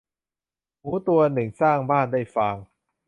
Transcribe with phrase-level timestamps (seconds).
[0.79, 2.55] หมูตัวหนึ่งสร้างบ้านด้วยฟาง